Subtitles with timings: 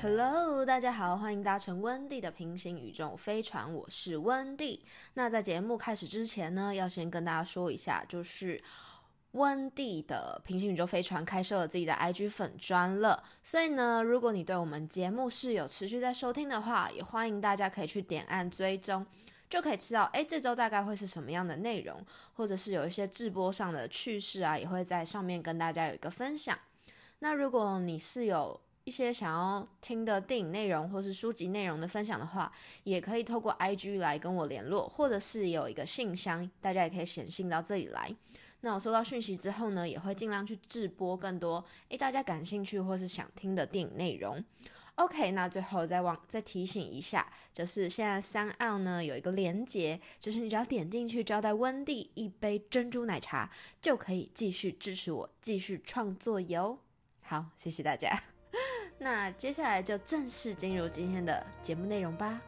[0.00, 4.84] Hello，大家好，欢迎搭乘温蒂的平行宇宙飞船，我是温蒂。
[5.14, 8.62] 那在节目开始之前呢，要先跟大家说一下，就是
[9.32, 13.24] 温蒂的平行宇宙飞船开设了自己的 IG 粉专了。
[13.42, 19.04] 所以呢，如果你对我们节目是有持续在收听的话，也欢迎大家可以去点按追踪，
[19.50, 22.00] 就可以知道，哎，这周大概会是什么样的内容，
[22.34, 26.56] 或者是有一些直播上的趣事啊，也会在上面跟大家有一个分享。
[27.18, 32.50] 那如果你是有一些想要听的电影内容或是书籍内容的分享的话，
[32.84, 38.16] 也可以透过 IG 来跟我联络，或者是有一个信箱，大家也可以写信到这里来。
[38.62, 44.42] 那我收到讯息之后呢，也会尽量去直播更多诶大家感兴趣或是想听的电影内容。
[44.94, 53.50] OK，那最后再往再提醒一下，就是现在三岸呢有一个连接，就是你只要点进去招待温蒂一杯珍珠奶茶，
[53.82, 56.78] 就可以继续支持我继续创作哟。
[57.20, 58.37] 好，谢谢大家。
[58.98, 62.40] 那接下来就正式进入今天的节目内容吧。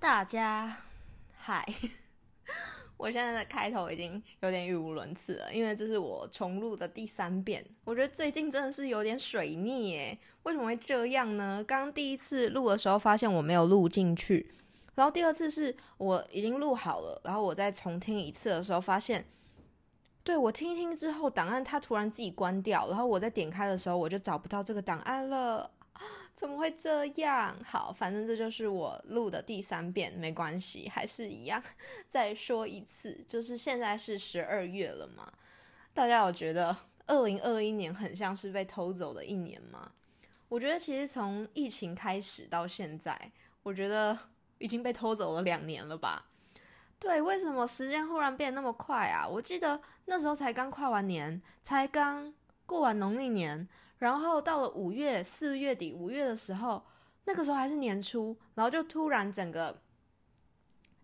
[0.00, 0.76] 大家
[1.38, 1.64] 嗨！
[3.02, 7.64] 我现在的开头已经有点语无伦次了，因为这是我重录的第三遍。
[7.82, 11.64] 我觉得最近真的是有点水逆耶，为什么会这样呢？
[11.66, 14.54] 刚第一次录的时候发现我没有录进去，
[14.94, 19.26] 然后第二次是我已经录好了，然后我再重听一次的时候发现，
[20.22, 25.68] 对我听一听之后档案它突然自己关掉，然后我再点开的时候我就找不到这个档案了。
[26.34, 27.54] 怎么会这样？
[27.64, 31.62] 好，反正这就是我录的第三遍，没关系，还是一样。
[32.08, 35.30] 再说一次，就是现在是十二月了嘛？
[35.92, 36.74] 大家有觉得
[37.06, 39.92] 二零二一年很像是被偷走的一年吗？
[40.48, 43.30] 我觉得其实从疫情开始到现在，
[43.62, 44.18] 我觉得
[44.58, 46.26] 已经被偷走了两年了吧？
[46.98, 49.28] 对，为什么时间忽然变那么快啊？
[49.28, 52.32] 我记得那时候才刚跨完年，才刚
[52.64, 53.68] 过完农历年。
[54.02, 56.84] 然后到了五月四月底五月的时候，
[57.24, 59.80] 那个时候还是年初，然后就突然整个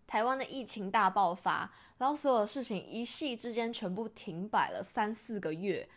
[0.05, 5.87] 台湾的疫情大爆发，然后所有的事情一夕之间全部停摆了三四个月，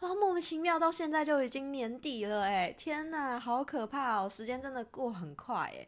[0.00, 5.86] 然后莫名其妙到现在就已经年底了，哎，天呐，好可怕哦，时间真的过很快，哎。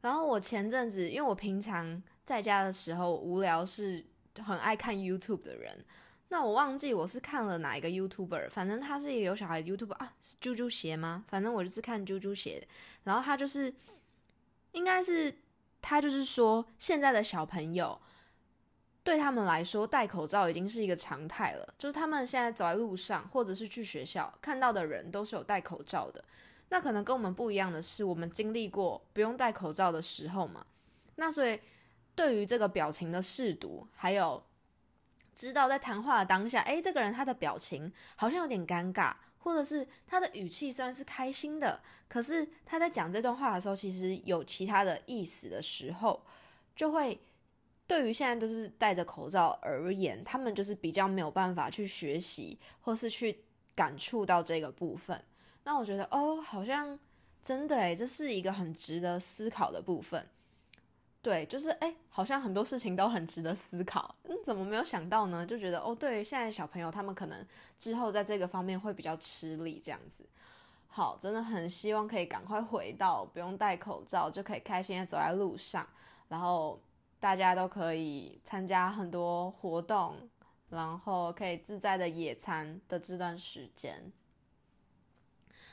[0.00, 4.02] 然后我前阵子，因为我平常在家的时候无聊，是
[4.42, 5.84] 很爱看 YouTube 的人。
[6.28, 11.24] 那我忘记我是看了哪一个 YouTuber，反正他是一个有小孩的 YouTuber 啊，是猪猪鞋吗？
[11.28, 12.66] 反正我就是看猪猪鞋，
[13.04, 13.72] 然后他就是，
[14.72, 15.32] 应该是
[15.80, 18.00] 他就是说，现在的小朋友
[19.04, 26.24] 对他们来说戴口罩已经是一个常态了，就是他们现在走在路上或者是去学校看到的人都是有戴口罩的。
[26.70, 30.66] 那可能跟我们不一样的是，我们经历过不用戴口罩的时候嘛，
[31.14, 31.60] 那所以
[32.16, 34.42] 对于这个表情的试读还有。
[35.36, 46.24] 知道在谈话的当下，诶，这个人他的表情好像有点尴尬，或者是他的语气虽然是开心的，可是他在讲这段话的时候，其实有其他的意思的时候，
[46.74, 47.20] 就会
[47.86, 55.22] 对于现在都是戴着口罩而言，他们就是比较没有办法去学习，或是去感触到这个部分。
[55.64, 56.98] 那我觉得，哦，好像
[57.42, 60.26] 真的诶，这是一个很值得思考的部分。
[61.26, 64.14] 对，就是哎，好像很多事情都很值得思考。
[64.22, 65.44] 嗯，怎么没有想到呢？
[65.44, 67.44] 就觉得哦，对，现在小朋友他们可能
[67.76, 70.24] 之后在这个方面会比较吃力，这样子。
[70.86, 75.84] 好，真的很希望可以赶快回到不用戴口罩就可以开心的走在路上，
[76.28, 76.80] 然后
[77.18, 80.30] 大家都可以参加很多活动，
[80.68, 84.12] 然后可以自在的野餐的这段时间。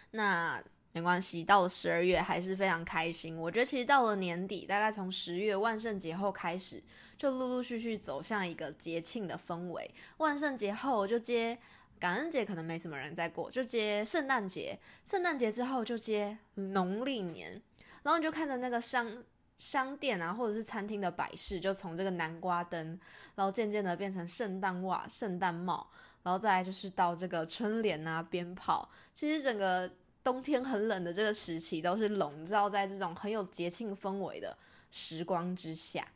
[0.09, 0.63] 那。
[0.93, 3.35] 没关系，到了十二月还是非常开心。
[3.35, 6.81] 我觉得其实到了年底，大概从十月万圣节后开始，
[7.17, 9.91] 就陆陆续续走向一个节庆的氛围。
[10.17, 11.57] 万圣节后就接
[11.99, 14.79] 感恩节，可能没什么人在过，就接圣诞节。
[15.03, 17.59] 圣诞节之后就接农历年，
[18.03, 19.23] 然后你就看着那个商
[19.57, 22.99] 商店啊，或者是餐厅的摆饰，就从这个南瓜灯，
[23.33, 25.89] 然后渐渐的变成圣诞袜、圣诞帽，
[26.21, 28.87] 然后再来就是到这个春联啊、鞭炮。
[29.11, 29.91] 其实整个。
[30.23, 34.57] 冬天很冷的这个时期，都是笼罩在这种很有节庆氛围的
[34.89, 36.07] 时光之下。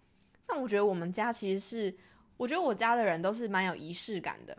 [0.48, 1.96] 那我觉得我们家其实是，
[2.38, 4.58] 我觉得我家的人都是蛮有仪式感的。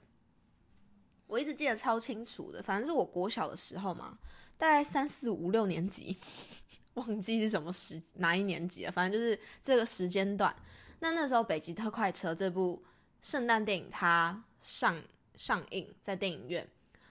[1.27, 4.19] 我一直记得超清楚的，反正是我国小的时候嘛，
[4.57, 6.17] 大概三四五六年级，
[6.95, 10.55] 忘记是什么时哪一年级了，反正就是这个时间段。
[11.01, 12.83] 那那时候《北极特快车》这部
[13.23, 15.03] 圣诞电影它上
[15.37, 16.69] 上映在电影院。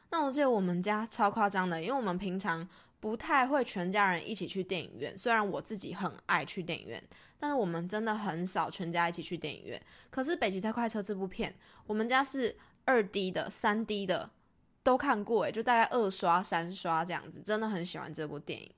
[0.10, 2.68] 那我记得我们家超夸张的，因为我们平常
[3.00, 5.18] 不太会全家人一起去电影院。
[5.18, 7.04] 虽然我自己很爱去电影院，
[7.38, 9.82] 但是我们真的很少全家一起去电影院。
[10.10, 11.54] 可是《北极特快车》这部片，
[11.86, 14.32] 我们家是二 D 的、三 D 的
[14.82, 18.72] 都看过，诶，就大概二刷、三刷这样子，真的很喜欢这部电影。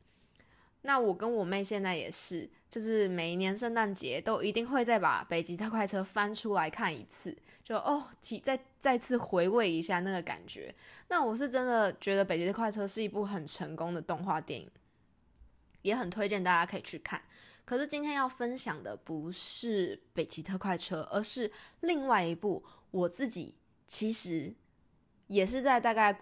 [0.81, 10.73] 那我跟我妹现在也是，就是每一年圣诞节都一定会再把《北极特快车》翻出来看一次，就哦，提再再次回味一下那个感觉。
[11.07, 14.69] 那我是真的觉得《北极特快车》是一部很成功的动画电影，
[15.81, 17.21] 也很推荐大家可以去看。
[17.65, 21.51] 可是今天要分享的不是《北极特快车》，而是
[21.81, 23.55] 另外一部我自己
[23.87, 24.53] 其实
[25.27, 26.19] 也是在大概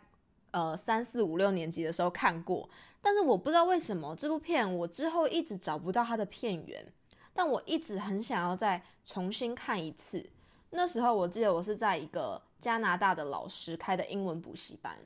[0.57, 2.67] 呃三四五六年级的时候看过。
[2.99, 6.85] 但是我不知道为什么这部片我之后一直找不到它的片源，
[7.31, 10.27] 但我一直很想要再重新看一次。
[10.71, 14.97] 那时候我记得我是在一个加拿大的老师开的英文补习班，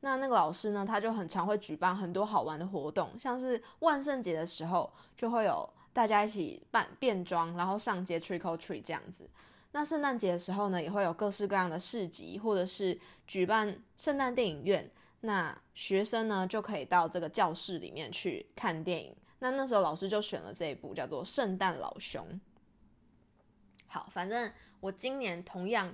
[0.00, 9.28] 那那个老师呢，他就很常会举办很多好玩的活动，像是万圣节的时候就会有大家一起扮变装，然后上街 trick or treat 这样子。
[9.74, 14.88] 那圣诞节的时候呢，也会有各式各样的市集，或者是举办圣诞电影院。
[15.22, 19.12] 那学生呢就可以到这个教室里面去看电影。
[19.40, 22.24] 那那时候老师就选了这一部叫做《圣诞老熊》。
[23.88, 24.48] 好，反正
[24.78, 25.92] 我今年同样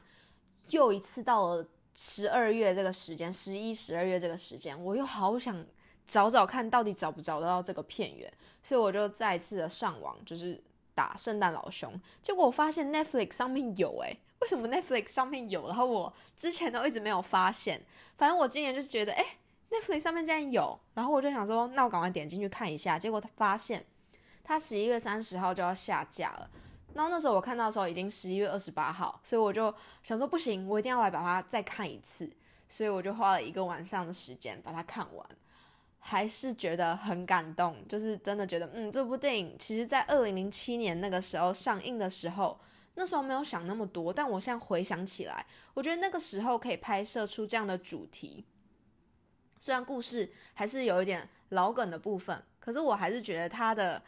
[0.69, 5.65] 又一次到了十二月这个时间，十一、十二月这个时间，我又好想
[6.07, 8.31] 找找看到底找不找得到这个片源，
[8.63, 10.63] 所以我就再次的上网，就是
[11.01, 14.19] 打《圣诞老熊》，结果我发现 Netflix 上面有诶。
[14.43, 17.81] 为什么 Netflix 上面有，然后我之前都一直没有发现？
[18.19, 19.25] 反正我今年就觉得，哎
[19.71, 22.99] ，Netflix 上面竟然有，然后我就想说，那我赶快点进去看一下。
[22.99, 23.83] 结果他发现，
[24.45, 26.51] 他十一月三十号就要下架了。
[26.93, 32.29] 然后那时候我看到的时候已经十一月二十八号，所以我就想说，不行，我一定要来把它再看一次。
[32.69, 35.27] 所以我就花了一个晚上的时间把它看完，
[36.01, 42.59] 还是觉得很感动，就是真的觉得，嗯，这部电影其实在二零零七年那个时候上映的时候。
[42.95, 48.45] 那时候没有想那么多，但我现在回想起来，我觉得那个时候可以拍摄出这样的主题。
[49.59, 54.03] 虽然故事还是有一点老梗的部分，可是我还是觉得它的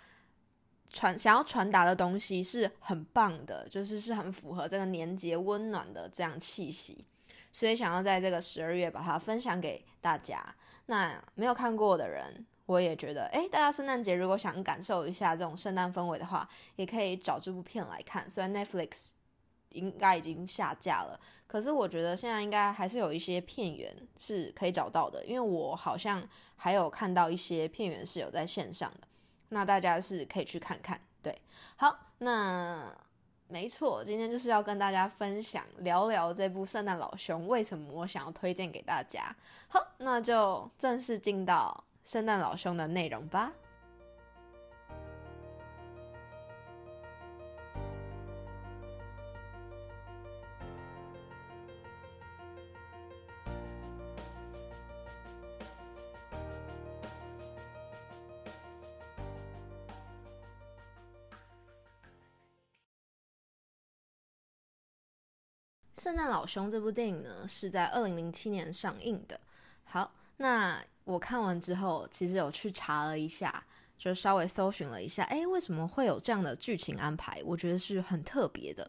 [0.91, 7.07] 传想要传达的东西是很棒的，就是是很符合这个年节温暖的这样气息，
[7.53, 10.43] 所以想要在这个十二月把它分享给大家。
[10.87, 12.45] 那没有看过的人。
[12.67, 18.31] 我也觉得，哎，大家圣诞节如果想感受一下这种圣诞氛围的话，也可以找这部片来看。
[18.31, 19.11] 虽然 Netflix
[19.71, 21.19] 应该已经下架了，
[21.49, 29.09] 可是我觉得现在应该还是有一些片源是可以找到的，因为我好像还有看到一些片源是有在线上的，
[29.49, 30.99] 那大家是可以去看看。
[31.21, 31.43] 对，
[31.77, 32.97] 好，那
[33.53, 39.25] 没错，今天就是要跟大家分享聊聊这部《圣诞老兄》为什么我想要推荐给大家。
[39.69, 41.85] 好，那就正式进到。
[42.03, 43.53] 圣诞老兄的内容吧。
[65.95, 69.41] 圣诞老兄这部电影呢，是在二零零七年上映的。
[69.85, 70.83] 好，那。
[71.05, 73.65] 我看完之后，其实有去查了一下，
[73.99, 77.43] 就稍微搜寻了一下，哎，为什么会有这样的剧情安排？
[77.45, 78.89] 我觉得是很特别的，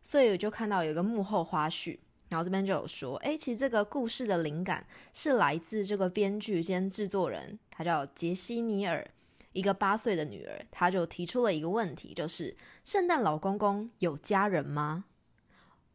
[0.00, 1.98] 所以我就看到有一个幕后花絮，
[2.30, 9.06] 然后这边就有说，哎，其实这个故事的灵感是来自这个编剧兼制作人，他叫杰西尼尔，
[9.52, 15.04] 一个八岁的女儿，他就提出了一个问题，就是圣诞老公公有家人吗？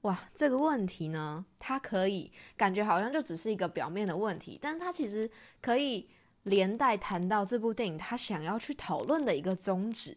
[0.06, 5.28] 哇，这个问题呢，它可以感觉好像就只是一个表面的问题，但是它其实
[5.60, 6.08] 可以
[6.44, 10.16] 连带谈到这部电影它想要去讨论的一个宗旨。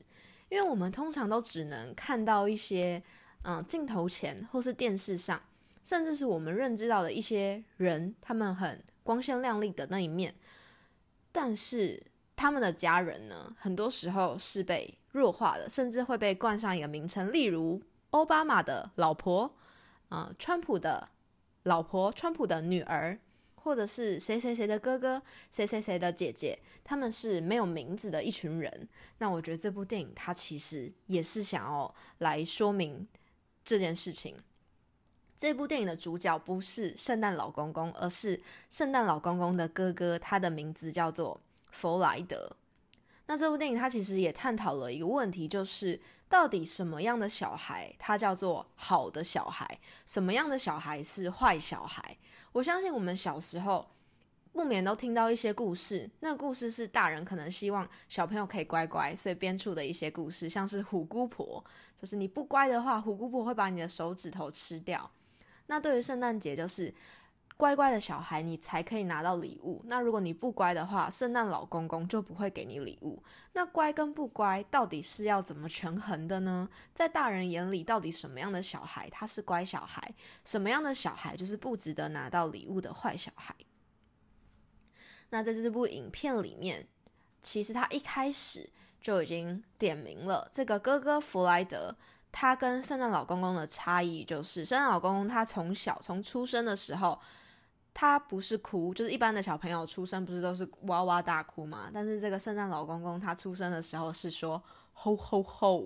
[0.51, 3.03] 因为我们通常都只能看到一些
[3.45, 5.41] 嗯镜头前或是电视上，
[5.83, 10.35] 甚至是我们认知到的一些人，他们很光鲜亮丽的那一面，
[11.33, 12.03] 但是
[12.37, 19.55] 他们的家人呢，很多时候是被弱化的，甚至会被冠上一个名称，例如奥巴马的老婆。
[20.09, 21.09] 啊，川普的
[21.65, 23.19] 老婆，川普的女儿，
[23.57, 28.89] 或者是谁谁谁的哥哥，谁谁谁的姐姐，他们是没有名字的一群人。
[29.19, 33.07] 那我觉得这部电影它其实也是想要来说明
[33.65, 34.37] 这件事情。
[35.37, 42.57] 这部电影的主角不是圣诞老公公，而是圣诞老公公的哥哥，他的名字叫做弗莱德。
[43.29, 52.17] 那这部电影它其实也探讨了一个问题，就是到底什么样的小孩他叫做好的小孩，什么样的小孩是坏小孩？
[52.53, 53.91] 我相信我们小时候
[54.51, 61.63] 不免都听到一些故事，那故事是大人可能希望小朋友可以乖乖，所以编出的一些故事，像是虎姑婆，
[61.95, 65.11] 就是你不乖的话，虎姑婆会把你的手指头吃掉。
[65.67, 66.93] 那对于圣诞节，就是
[67.59, 69.83] 乖乖的小孩你才可以拿到礼物。
[69.87, 73.21] 那如果你不乖的话，圣诞老公公就不会给你礼物。
[73.53, 76.69] 那乖跟不乖到底是要怎么权衡的呢？
[76.95, 83.53] 在大人眼里，到底什么样的小孩他是乖小孩，什么样的小孩就是不值得拿到礼物的坏小孩？
[85.31, 86.87] 那在这部影片里面，
[87.43, 91.97] 其实他一开始就已经点明了，这个哥哥弗莱德，
[92.31, 97.21] 他跟圣诞老公公的差异就是，圣诞老公公他从小从出生的时候，
[98.01, 101.91] 他不是哭，就是一般的小朋友出生不是都是哇哇大哭嘛？
[101.93, 104.63] 但是这个圣诞老公公他出生的时候是说
[104.93, 105.83] 吼吼吼，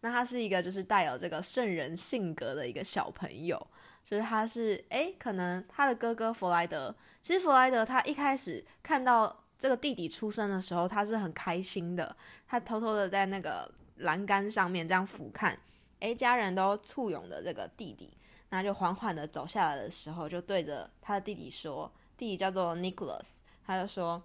[0.00, 3.64] 那他是一个就是带有这个圣人性格的一个小朋友。
[4.04, 12.16] 就是他是诶，可能他的哥哥弗莱德，其实弗莱德他一开始看到这个弟弟出生的时候，他是很开心的，
[12.48, 15.54] 他偷偷的在那个栏杆上面这样俯瞰，
[16.00, 18.10] 诶，家人都簇拥的这个弟弟，
[18.50, 24.22] 那就缓缓的走下来的时候，就对着他的弟弟说，弟弟叫做 Nicholas，他就说，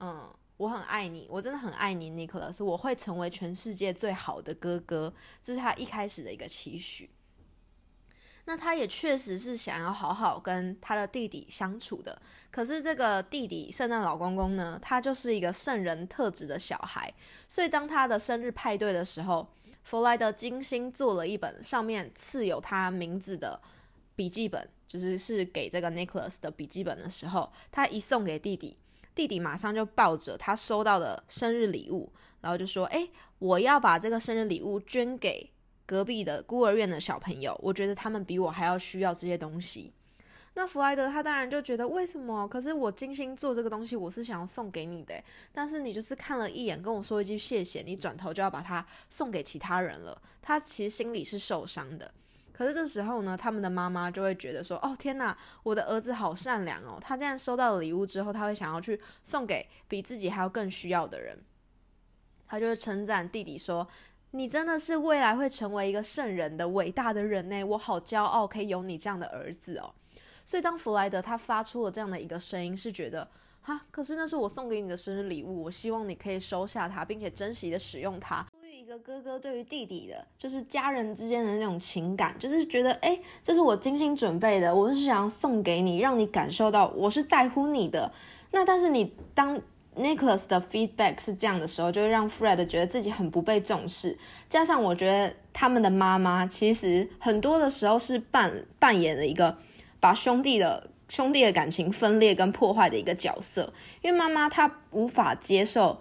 [0.00, 7.10] 嗯，我很爱你，我真的很爱你，Nicholas，我会成为全世界最好的哥哥，这是他一开始的一个期许。
[8.46, 12.20] 那他也确实是想要好好跟他的弟弟相处的，
[12.50, 17.12] 可是这个弟弟圣诞老公公呢，他就是一个圣人特质的小孩，
[17.46, 19.46] 所以当他的生日派对的时候，
[19.88, 23.58] 弗莱德精心做了一本上面刺有他名字的
[24.14, 28.76] 笔记本，就是是给这个 Nicholas 的笔记本的时候，他一送给弟弟，
[29.14, 35.50] 弟弟马上就抱着他收到的生日礼物，然后就说：“哎，我要把这个生日礼物捐给。”
[35.86, 39.94] 隔壁的孤儿院的小朋友，我觉得他们比我还要需要这些东西。
[40.58, 42.48] 那弗莱德他当然就觉得为什么？
[42.48, 45.14] 可是我精心做这个东西，我是想要送给你的，
[45.52, 50.20] 但是你就是看了一眼，跟我说一句谢谢，你转头就要把它送给其他人了。
[50.42, 52.12] 他其实心里是受伤的。
[52.52, 56.98] 可是这时候呢，他们的妈妈就会觉得说：“哦天哪，我的儿子好善良哦！
[57.00, 61.38] 他这样收到了礼物之后，他会想要去送给比自己还要更需要的人。”
[62.48, 63.86] 他就会称赞弟弟说。
[64.32, 69.94] 你真的是未来会成为一个圣人的伟大的人呢，我好骄傲可以有你这样的儿子哦。
[70.48, 73.28] 所以当弗莱德他发出了这样的一个声音，是觉得
[73.60, 78.42] 哈，可是那是我送给你的生日礼物，我希望你可以收下它，并且珍惜的使用它。
[78.50, 88.10] 出于一个哥哥对于弟弟的，就是家人之间的那种情感，就是觉得哎，这是我精心准备的，我是想要送给你，让你感受到我是在乎你的。
[88.52, 89.60] 那但是你当。
[89.96, 94.16] Nicholas 的 feedback 是这样的时候，就会让 Fred 觉得自己很不被重视。
[94.48, 99.58] 加上我觉得他们的妈妈其实很多的时候是扮扮演了一个
[100.00, 103.72] 把兄弟的兄弟的感情分裂跟破坏的一个角色。
[104.02, 106.00] 因为妈妈她无法接受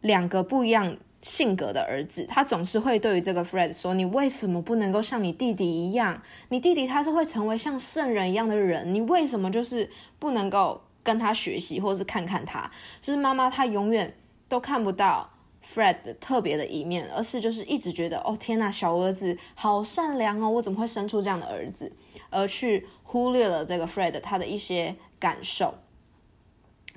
[0.00, 6.22] 两个不一样性格的儿子，她总是会对于这个 Fred 说：“你为什么不能够像你弟弟一样？
[6.48, 14.14] 你弟弟他是会成为像圣人一样的人，你为什么就是不能够？”跟他学习，或是看看他，就是妈妈，她永远
[14.46, 15.30] 都看不到
[15.74, 21.92] Fred 的特别的一面，而是就是一直觉得，哦天呐，小儿子好善良哦，我怎么会生出这样的儿子？
[22.30, 25.74] 而去忽略了这个 Fred 他的一些感受，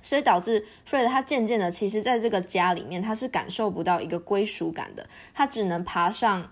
[0.01, 6.47] 所以导致 Fred 他渐渐的，其实在这个家里面，他是感受不到一个归属感的，他只能爬上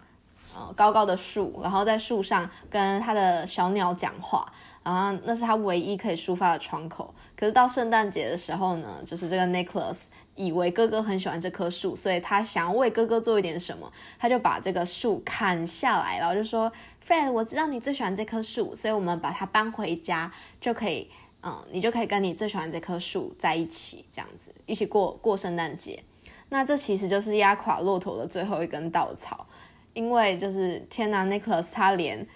[0.56, 4.52] 呃高高的树，然后在树上跟他的小鸟讲话。
[4.90, 7.14] 然后那是他唯一可以抒发的窗口。
[7.36, 9.98] 可是到圣诞节的时候呢，就是这个 Nicholas
[10.36, 16.72] 以为哥哥很喜欢这棵树，所以他想要为哥哥做一点什么，他就把这个树砍下来，然后就说
[17.08, 20.30] ：“Fred，我知道你最喜欢这棵树，所以我们把它搬回家，
[20.60, 21.08] 就可以，
[21.44, 26.02] 嗯，你就可以跟你最喜欢这棵树在一起，这样子一起过过圣诞节。
[26.50, 29.46] 那这其实就是压垮骆驼的最后一根稻草，
[29.94, 32.28] 因为就是天哪，Nicholas 他连。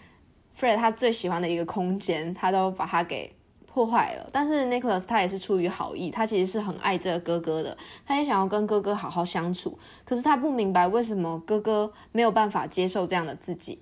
[0.60, 3.34] Fred 他最喜欢的一个空间，他都把它给
[3.66, 4.30] 破坏了。
[4.32, 9.78] 但是 Nicholas 他也是出于好意，他其实是很爱这个哥哥的，他也想要跟哥哥好好相处。
[10.06, 13.80] 可是他不明白为什么哥哥没有办法接受这样的自己。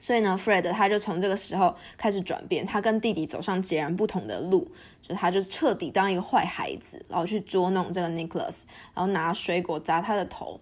[0.00, 4.68] 所以呢，Fred 他就从这个时候开始转变，他跟弟弟走上截然不同的路，
[5.00, 8.62] 就他就彻底当一个坏孩子，然后去捉弄这个 Nicholas，
[8.94, 10.60] 然后拿水果砸他的头。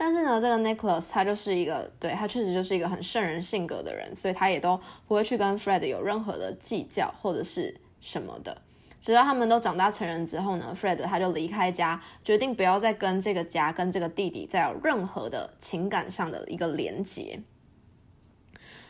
[0.00, 8.56] 但是呢，这个 Nicholas 他就是一个，对他确实就是一个很圣人性格的人，所以他也都不会去跟 Fred 有任何的计较或者是什么的。
[9.00, 17.40] 直到他们都长大成人之后呢，Fred 他就离开家，决定不要再跟这个家、跟这个弟弟再有任何的情感上的一个连结。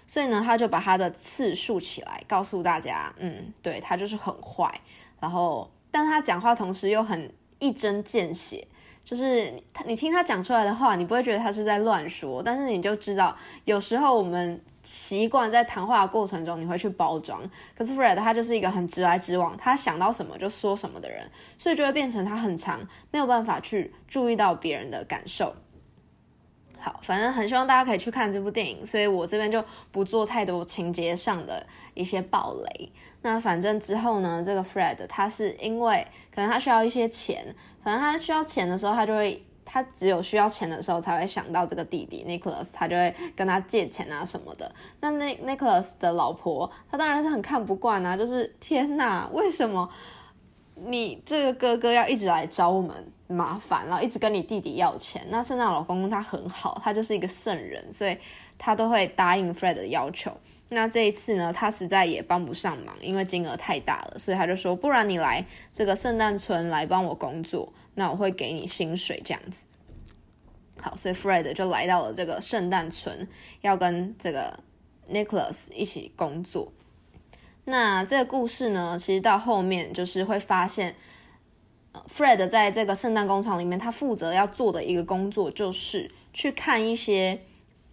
[0.07, 4.81] 所以呢，他就把他的刺竖起来，告诉大家，嗯，对他就是很坏，
[5.21, 8.67] 然后但他讲话同时又很一针见血，
[9.09, 13.35] 就是他你听他讲出来的话，你不会觉得他是在乱说，但是你就知道
[13.65, 17.41] 有时候我们习惯在谈话的过程中你会去包装，
[17.75, 25.55] 可是 Fred 他就是一个很直来直往，他想到什么就说什么的人，所以就会变成他很长没有办法去注意到别人的感受。
[26.79, 32.93] 好，反正很希望大家可以去看这部电影，所以我这边就不做太多情节上的一些暴雷。
[33.23, 44.73] 那反正之后呢，这个 Fred 他是因为可能他需要一些钱，可能他需要钱的时候，他就会他只有需要钱的时候才会想到这个弟弟 Nicholas，他就会跟他借钱啊什么的。
[45.01, 49.89] 那那 Nicholas 的老婆，他当然是很看不惯啊，就是天哪，为什么
[50.75, 53.13] 你这个哥哥要一直来找我们？
[53.31, 55.23] 麻烦，然后一直跟你弟弟要钱。
[55.29, 58.17] 那圣诞老公公他很好，他就是一个圣人，所以
[58.57, 60.33] 他都会答应 Fred 的要求。
[60.71, 69.65] 那这一次呢，他实在也帮不上忙，因为金额太大了，所以他就说：“不然你来这个圣诞村来帮我工作，那我会给你薪水这样子。”
[70.81, 73.27] 好，所以 Fred 就来到了这个圣诞村，
[73.63, 74.59] 要跟这个
[75.11, 76.73] Nicholas 一起工作。
[77.65, 80.95] 那这个故事呢，其实到后面就是会发现。
[82.15, 87.41] Fred 在这个圣诞工厂里面，他负责要做的一个工作就是去看一些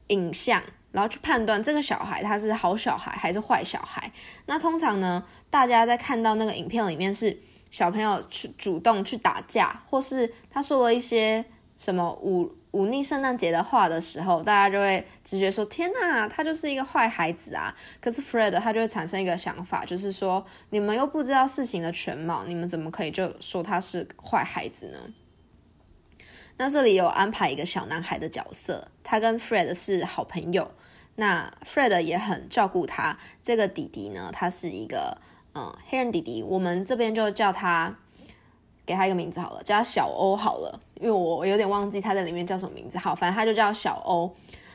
[0.08, 0.62] 影像，
[0.96, 4.10] 然后去判断这个小孩他是好小孩还是坏小孩。
[4.48, 7.38] 那通常呢，大家在看到那个影片里面是
[7.70, 11.44] 小朋友去主动去打架，或是他说了一些
[11.78, 12.50] 什么忤。
[12.76, 25.00] 忤逆圣诞节的话的时候，大家就会直觉说：“天哪，他就是一个坏孩子啊！”可是 Fred 他就会产生一个想法，就是说：“你们又不知道事情的全貌，你们怎么可以就说他是坏孩子呢？”
[26.58, 30.72] 那这里有安排一个小男孩的角色，他跟 Fred 是好朋友，
[31.16, 33.18] 那 Fred 也很照顾他。
[33.42, 35.18] 这个弟弟呢，他是一个
[35.54, 37.96] 嗯黑人弟弟，我们这边就叫他。
[38.88, 43.00] 给他一个名字好了，叫他小欧好了，因为我有点忘记他在里面叫什么名字。
[43.00, 44.32] 好，反正他就叫小欧。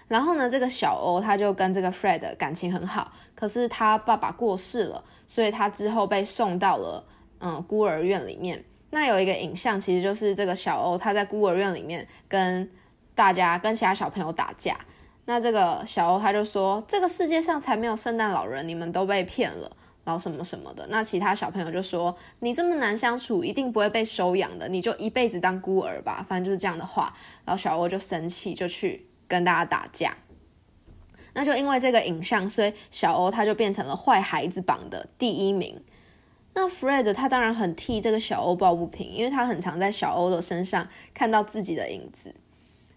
[0.08, 7.04] 然后呢，这个小欧他就跟这个 Fred 感情很好，可是他爸爸过世了，所以他之后被送到了
[7.38, 8.64] 嗯孤儿院里面。
[8.90, 12.68] 那有一个影像，其实就是这个小欧他在孤儿院里面跟
[13.14, 14.78] 大家跟其他小朋友打架。
[15.26, 19.70] 那这个小欧他就说：“这个世界上才没有圣诞老人，你们都被骗了。”
[20.02, 27.14] 然后什么什么的，那其他小朋友就说：“你这么难相处，一定不会被收养的，你就一辈子当孤儿吧。”反正就是这样的话。
[27.44, 30.16] 然后小欧就生气，就去跟大家打架。
[31.34, 35.80] 那就因为这个影像，所以小欧他就变成了坏孩子榜的第一名。
[36.54, 42.34] 那 Fred 他当然很替这个小欧抱不平，因为他很常在小欧的身上看到自己的影子，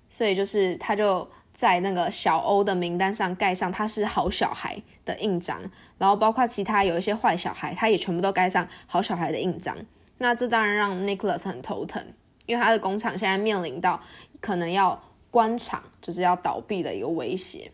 [0.09, 1.27] 所以就是他就。
[1.55, 5.61] 在那个小欧的名单上盖上他是好小孩的印章，
[5.99, 9.77] 然后包括其他有一些坏小孩，他也全部都盖上好小孩的印章。
[10.17, 12.03] 那这当然让 Nicholas 很头疼，
[12.47, 14.01] 因为他的工厂现在面临到
[14.41, 17.71] 可能要关厂，就是要倒闭的一个威胁。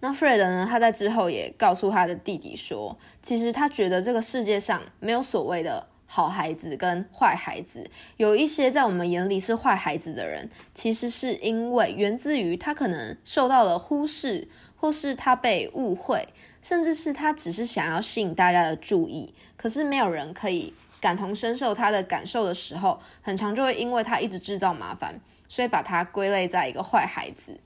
[0.00, 5.88] 那 Fred 呢，他在之后也告诉他的弟弟说，其实他觉得这个世界上没有所谓的。
[6.08, 7.84] 好孩子跟坏孩子，
[8.16, 16.28] 有一些在我们眼里是坏孩子的人，其实是因为源自于他可能受到了忽视，或是他被误会，
[16.62, 27.58] 甚至是他只是想要吸引大家的注意，可是没有人可以感同身受他的感受的时候，很长就会因为他一直制造麻烦，所以把他归类在一个坏孩子。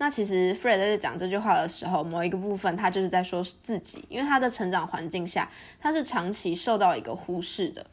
[0.00, 7.84] 那其实 Fred 在讲这句话的时候，某一个部分他就是在说自己，因为他的成长环境下，他是长期受到一个忽视的。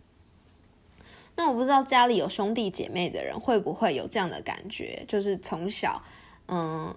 [1.36, 6.02] 那我不知道家里有兄弟姐妹的人会不会有这样的感觉，就是从小，
[6.48, 6.96] 嗯，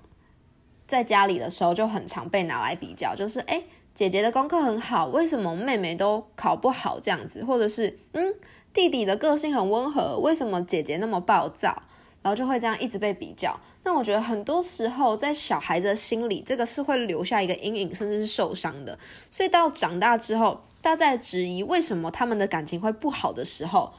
[0.86, 8.34] 在家里的时候就很常被拿来比较，就是诶，姐姐的功课很好，为什么妹妹都考不好这样子，或者是嗯，
[8.72, 11.82] 弟弟的个性很温和，为什么姐姐那么暴躁？
[12.22, 13.58] 然后就会这样一直被比较。
[13.84, 18.98] 那我觉得很多时候在小孩子的心里，这个是会留下一个阴影，甚至是受伤的。
[19.30, 23.92] 所以到长大之后，大家在质疑为什么他们的感情会不好的时候，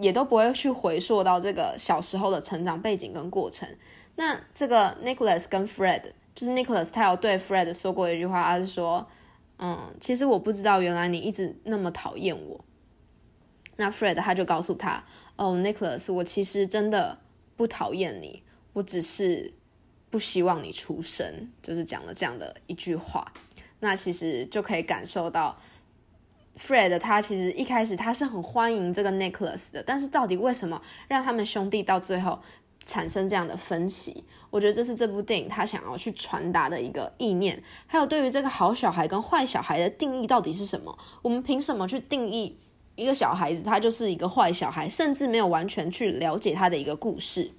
[0.00, 3.68] 也都不会去回溯到这个小时候的成长背景跟过程。
[4.16, 6.02] 那这个 Nicholas 跟 Fred，
[6.34, 9.04] 就是 Nicholas，他有对 Fred 说过一句话，他是说
[9.58, 12.64] ：“嗯，其实我不知道原来你一直那么讨厌我。”
[13.76, 15.04] 那 Fred 他就告诉他
[15.36, 17.18] ：“哦，Nicholas，我其实真的。”
[17.56, 19.54] 不讨厌你，我只是
[20.10, 23.32] 不希望你出生，就是讲了这样的一句话。
[23.78, 25.56] 那其实就可以感受到
[26.58, 32.40] ，Fred 他其实一开始他是很欢迎这个 Nicholas 的，但是到底为什么让他们兄弟到最后
[32.82, 34.24] 产生这样的分歧？
[34.50, 37.62] 我觉得这是这部电影他想要去传达的一个意念。
[37.86, 40.98] 还有对于这个好小孩跟坏小孩的定义到底是什么？
[41.22, 42.58] 我们凭什么去定义
[42.96, 47.50] 一个小孩子他就是一个坏小孩，甚至没有完全去了解他的一个故事。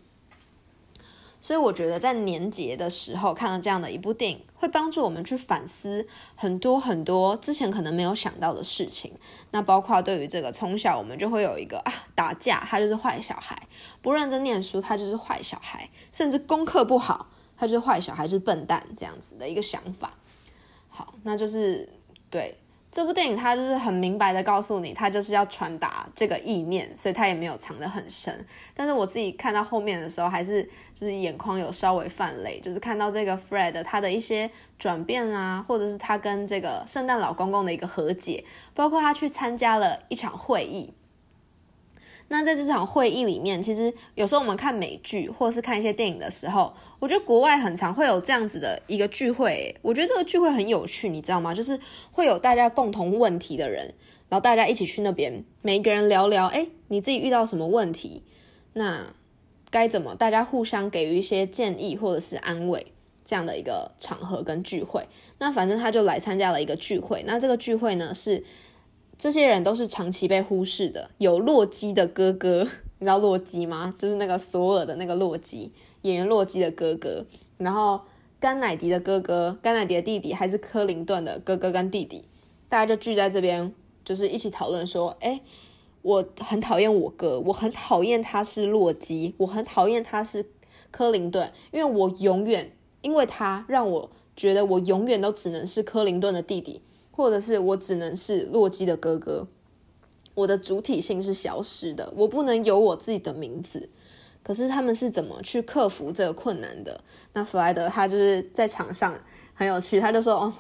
[1.42, 9.12] 所以我觉得在年节的时候看到这样的一部电影，会帮助我们去反思很多很多之前可能没有想到的事情。
[9.52, 13.56] 那包括对于这个从小我们就会有一个啊打架，他就是坏小孩；
[14.02, 20.12] 不认真念书，他就是坏小孩；甚至功课不好，他就是坏小孩，是笨蛋这样子的一个想法。
[20.90, 21.88] 好，那就是
[22.32, 22.56] 对。
[22.96, 28.34] 这部电影它就是很明白的告诉你，它就是要传达这个意念，所以它也没有藏得很深。
[28.74, 38.42] 但是我自己看到后面的时候，还是就是眼眶有稍微泛泪，就是看到这个 Fred 他的一些转变啊，或者是他跟这个圣诞老公公的一个和解，
[38.74, 40.94] 包括他去参加了一场会议。
[42.28, 49.74] 那在这场会议里面，其实有时候我们看美剧或是看一些电影的时候，我觉得国外很常会有这样子的一个聚会。
[49.84, 51.54] 我觉得这个聚会很有趣，你知道吗？
[51.54, 51.80] 就是
[52.12, 53.94] 会有大家共同问题的人，
[54.28, 58.24] 然后大家一起去那边，每一个人聊聊，哎，你自己遇到什么问题？
[58.74, 59.06] 那
[59.70, 60.16] 该怎么？
[60.16, 62.88] 大家互相给予一些建议或者是安慰，
[63.24, 65.08] 这样的一个场合跟聚会。
[65.38, 67.24] 那反正他就来参加了一个聚会。
[67.28, 68.44] 那这个聚会呢是。
[69.18, 71.10] 这些人都是长期被忽视的。
[71.18, 72.64] 有洛基的哥哥，
[73.00, 73.96] 你知道洛基吗？
[73.98, 77.26] 就是那个索尔的那个洛基演员，洛基的哥哥。
[77.58, 78.02] 然后
[78.40, 82.26] 甘乃迪的哥哥，甘乃迪的弟弟，还是克林顿的哥哥跟弟弟，
[82.68, 83.74] 大家就聚在这边，
[84.04, 85.40] 就是一起讨论说：，哎，
[86.02, 90.46] 我很讨厌我哥，我很讨厌他是洛基，我很讨厌他是
[90.92, 96.82] 克林顿，因为我永远因为他让我觉得我永远都只能是克林顿的弟弟。
[97.16, 99.48] 或者是我只能是洛基的哥哥，
[100.34, 103.90] 我的主体性是消失的，我不能有我自己的名字。
[104.44, 107.02] 可是他们是怎么去克服这个困难的？
[107.34, 109.20] 那弗莱德他就是在场上
[109.54, 110.54] 很有趣，他就说：“哦，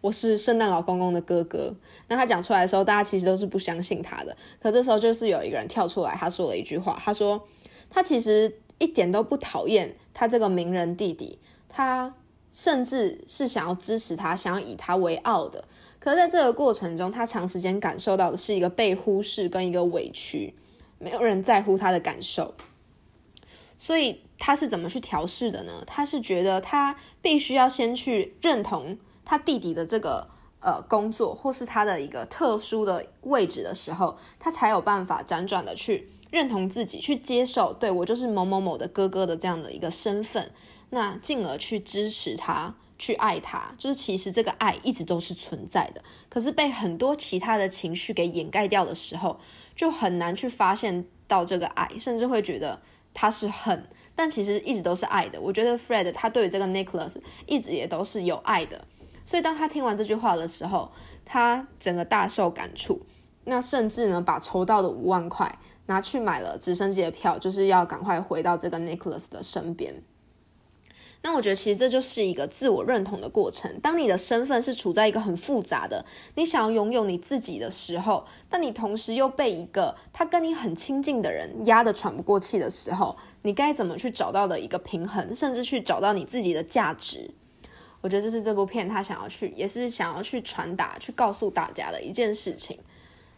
[0.00, 1.74] 我是圣诞老公公的哥哥。”
[2.08, 4.36] 那他讲出来的时候，大家其实都是不相信他的。
[4.60, 7.42] 可这时候就是有一个人跳出来，他说了一句话，他说
[7.88, 11.38] ：“他其实一点都不讨厌他这个名人弟弟，
[11.70, 12.14] 他
[12.50, 15.64] 甚至是想要支持他，想要以他为傲的。”
[16.02, 20.52] 可是在这个过程中，他长时间感受到的是一个被忽视跟一个委屈，
[20.98, 22.54] 没有人在乎他的感受。
[23.78, 25.84] 所以他是怎么去调试的呢？
[25.86, 30.26] 他是觉得他必须要先去认同他弟弟的这个
[30.58, 40.50] 呃工作，或是他的一个特殊的位置的时候，他才有办法辗转的去认同自己，去接受对我就是某某某的哥哥的这样的一个身份，
[40.90, 42.74] 那进而去支持他。
[43.02, 49.40] 去爱他，就是其实这个爱一直都是存在的，可是被很多其他的情绪给掩盖掉的时候，
[49.74, 52.80] 就很难去发现到这个爱，甚至会觉得
[53.12, 53.84] 他是恨，
[54.14, 55.40] 但其实一直都是爱的。
[55.40, 58.84] 我觉得 Fred 他对于这个 Nicholas 一直也都是有爱的，
[59.24, 60.92] 所以当他听完这句话的时候，
[61.24, 63.04] 他整个大受感触，
[63.46, 65.52] 那甚至呢把筹到的五万块
[65.86, 69.92] 拿去买了直升机的票，就是要赶快回到这个 Nicholas 的身边。
[71.24, 73.78] 那我觉得其实这就是一个自我认同的过程。
[73.80, 76.04] 当你的身份是处在一个很复杂的，
[76.34, 87.30] 你想要拥有你自己的时候，但你同时又被一个他跟你很亲近的人压得喘不过气的时候，你该怎么去找到的一个平衡，甚至去找到你自己的价值？
[88.00, 92.76] 我觉得这是这部片他想要去，也是想要去传达、去告诉大家的一件事情。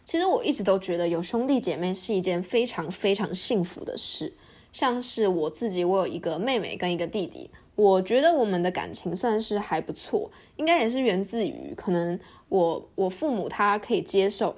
[0.03, 4.33] 其实我一直都觉得有兄弟姐妹是一件非常非常幸福的事。
[4.73, 7.51] 像是我自己，我有一个妹妹跟一个弟弟。
[7.75, 14.55] 我觉得我们的感情算是还不错，应该也是源自于可能我我父母他可以接受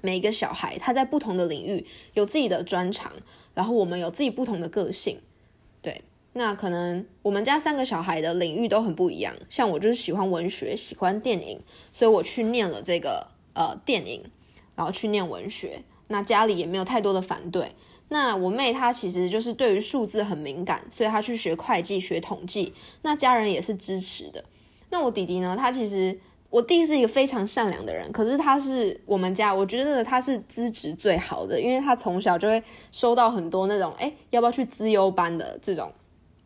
[0.00, 3.12] 每一个小孩他在不同的领域有自己的专长，
[3.54, 5.20] 然后我们有自己不同的个性，
[5.80, 11.60] 对，那可能我们家三个小孩的领域都很不一样，像我就是喜欢文学，喜欢电影，
[11.92, 14.24] 所以我去念了这个呃电影，
[14.74, 17.72] 然后去念文学，那家里也没有太多的反对。
[18.08, 22.72] 那我妹她其实就是对于数字很敏感，所以她去学会计、学统计。
[23.02, 24.44] 那家人也是支持的。
[24.90, 25.56] 那我弟弟呢？
[25.58, 26.16] 他其实
[26.48, 35.92] 我弟是一个非常善良的人，可是他是我们家，我觉得他是资质最好的，因为他从小就会收到很多那种哎要不要去资优班的这种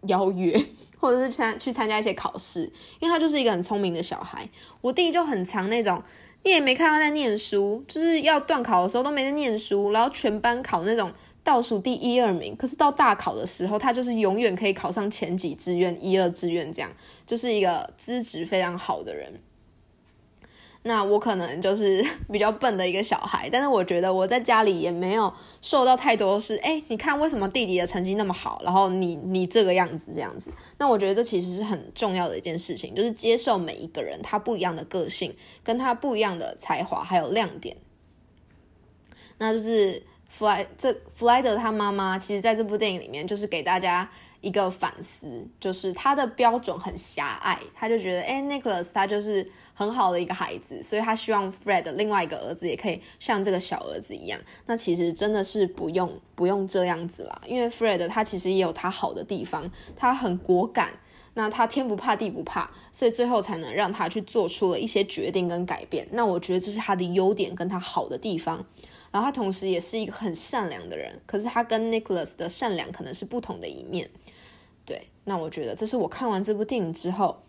[0.07, 0.59] 邀约，
[0.99, 2.62] 或者是参去参加一些考试，
[2.99, 4.49] 因为他就是一个很聪明的小孩。
[4.81, 6.03] 我弟就很强那种，
[6.42, 11.12] 你也没看他在念书，就是要断考的时候都没在念书，然后全班考那种。
[11.42, 16.90] 倒数第一二名，可是到大考的时候，他就是永远可以考上前几志愿、一二志愿，这样
[17.26, 19.40] 就是一个资质非常好的人。
[20.83, 30.50] 那我可能就是 比较笨的一个小孩，但是我觉得我在家里也没有受到太多是，哎，你看为什么弟弟的成绩那么好，然后你你这个样子这样子。
[30.79, 37.76] 那我觉得这其实是很重要的一件事情，就是接受每一个人他不一样的个性，跟他不一样的才华还有亮点。
[39.37, 44.08] 那就是弗莱这弗莱德他妈妈，其实在这部电影里面就是给大家
[44.40, 54.40] 一个反思，就是他的标准很狭隘，他就觉得哎，Nicholas 他就是很好的一个孩子，所以他希望 Fred 另外一个儿子也可以像这个小儿子一样。
[54.66, 60.90] 那其实真的是不用不用这样子啦，因为 Fred 他其实也有他好的地方，他很果敢。
[61.32, 66.06] 那他天不怕地不怕，所以最后才能让他去做出了一些决定跟改变。
[66.10, 68.66] 那我觉得这是他的优点跟他好的地方。
[69.11, 74.11] 然后他同时也是一个很善良的人，可是他跟 Nicholas 的善良可能是不同的一面。
[74.85, 77.42] 对，那我觉得这是我看完这部电影之后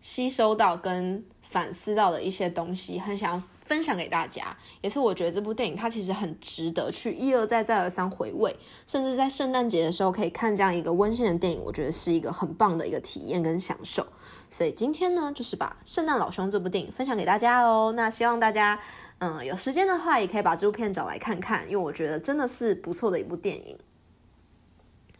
[0.00, 3.42] 吸收到跟反思到的一些东西，很想要。
[3.64, 8.54] 分享给大家，也是我觉得这部电影它其实很值得去一而再再而三回味，
[8.86, 14.04] 甚至在圣诞节的时候可以看这样一个温馨的电影，我觉得是一个很棒的一个体验跟享受。
[14.50, 17.92] 所以今天呢，就是把《圣诞老兄》这部电影分享给大家哦。
[17.96, 18.78] 那希望大家，
[19.24, 23.78] 嗯，有时间的话也可以把这部片找来看看，因为我觉得真的是不错的一部电影。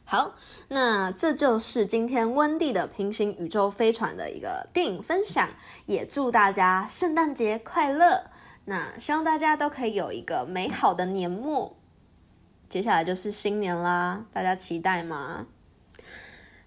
[0.05, 0.35] 好，
[0.67, 5.49] 那这就是今天温蒂的平行宇宙飞船的一个电影分享，
[5.87, 8.25] 也祝大家圣诞节快乐。
[8.65, 11.77] 那希望大家都可以有一个美好的年末，
[12.69, 15.47] 接下来就是新年啦，大家期待吗？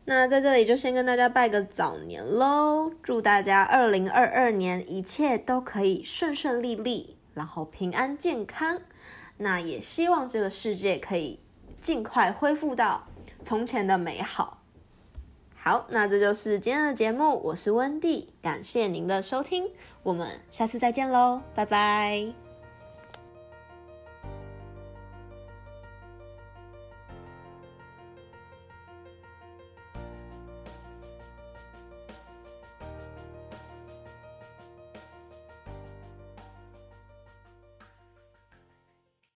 [0.06, 8.82] 那在这里就先跟大家拜个早年喽，祝大家二零二二年一切都可以顺顺利利，然后平安健康。
[9.38, 11.40] 那也希望这个世界可以
[11.82, 13.06] 尽快恢复到
[13.44, 14.64] 从前的美好。
[15.56, 19.68] 好，那这就是今天的节目，我是温蒂，感谢您的收听，
[20.04, 22.45] 我们下次再见喽，拜拜。